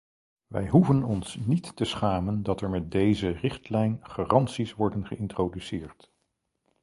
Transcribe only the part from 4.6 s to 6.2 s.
worden geïntroduceerd.